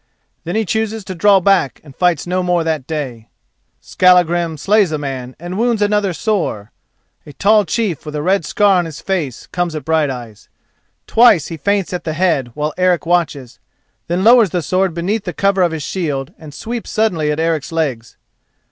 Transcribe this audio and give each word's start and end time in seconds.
Then 0.45 0.55
he 0.55 0.65
chooses 0.65 1.03
to 1.03 1.13
draw 1.13 1.39
back 1.39 1.79
and 1.83 1.95
fights 1.95 2.25
no 2.25 2.41
more 2.41 2.63
that 2.63 2.87
day. 2.87 3.29
Skallagrim 3.81 4.57
slays 4.57 4.91
a 4.91 4.97
man, 4.97 5.35
and 5.39 5.59
wounds 5.59 5.79
another 5.79 6.11
sore. 6.11 6.71
A 7.27 7.33
tall 7.33 7.65
chief 7.65 8.03
with 8.03 8.15
a 8.15 8.23
red 8.23 8.43
scar 8.43 8.77
on 8.79 8.85
his 8.85 8.99
face 8.99 9.45
comes 9.51 9.75
at 9.75 9.85
Brighteyes. 9.85 10.49
Twice 11.05 11.49
he 11.49 11.55
feints 11.57 11.93
at 11.93 12.03
the 12.03 12.13
head 12.13 12.49
while 12.55 12.73
Eric 12.79 13.05
watches, 13.05 13.59
then 14.07 14.23
lowers 14.23 14.49
the 14.49 14.63
sword 14.63 14.95
beneath 14.95 15.25
the 15.25 15.33
cover 15.33 15.61
of 15.61 15.71
his 15.71 15.83
shield, 15.83 16.33
and 16.39 16.51
sweeps 16.51 16.89
suddenly 16.89 17.31
at 17.31 17.39
Eric's 17.39 17.71
legs. 17.71 18.17